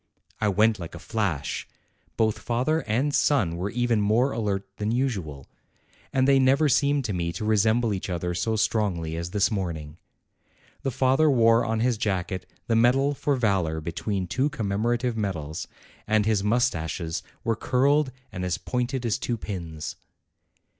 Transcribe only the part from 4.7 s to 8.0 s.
than usual, and they never seemed to> me to resemble